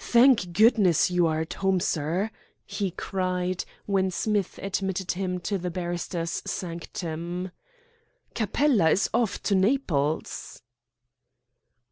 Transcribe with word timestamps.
"Thank 0.00 0.52
goodness 0.54 1.08
you 1.08 1.28
are 1.28 1.40
at 1.42 1.54
home, 1.54 1.78
sir." 1.78 2.32
he 2.66 2.90
cried, 2.90 3.64
when 3.86 4.10
Smith 4.10 4.58
admitted 4.60 5.12
him 5.12 5.38
to 5.42 5.56
the 5.56 5.70
barrister's 5.70 6.42
sanctum. 6.44 7.52
"Capella 8.34 8.90
is 8.90 9.08
off 9.14 9.40
to 9.44 9.54
Naples." 9.54 10.62